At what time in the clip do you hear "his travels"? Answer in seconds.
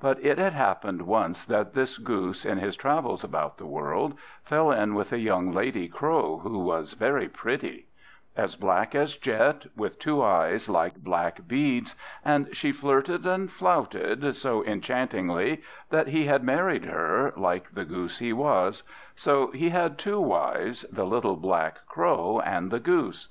2.56-3.22